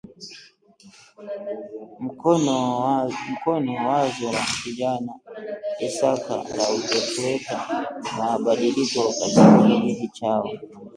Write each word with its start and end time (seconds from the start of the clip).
mkono 3.29 3.79
wazo 3.87 4.27
la 4.35 4.43
kijana 4.63 5.11
Isaka 5.87 6.35
la 6.57 6.65
kuleta 7.05 7.67
mabadiliko 8.17 9.01
katika 9.19 9.67
kijiji 9.67 10.07
chao 10.13 10.49